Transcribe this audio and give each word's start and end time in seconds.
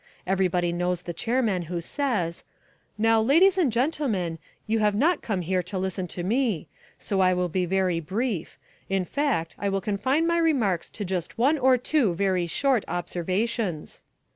Everybody 0.25 0.73
knows 0.73 1.03
the 1.03 1.13
chairman 1.13 1.61
who 1.69 1.79
says; 1.79 2.43
"Now, 2.97 3.21
ladies 3.21 3.55
and 3.55 3.71
gentlemen, 3.71 4.39
you 4.65 4.79
have 4.79 4.95
not 4.95 5.21
come 5.21 5.41
here 5.41 5.61
to 5.61 5.77
listen 5.77 6.07
to 6.07 6.23
me. 6.23 6.67
So 6.97 7.19
I 7.19 7.35
will 7.35 7.49
be 7.49 7.67
very 7.67 7.99
brief; 7.99 8.57
in 8.89 9.05
fact, 9.05 9.53
I 9.59 9.69
will 9.69 9.79
confine 9.79 10.25
my 10.25 10.39
remarks 10.39 10.89
to 10.89 11.05
just 11.05 11.37
one 11.37 11.59
or 11.59 11.77
two 11.77 12.15
very 12.15 12.47
short 12.47 12.83
observations." 12.87 14.01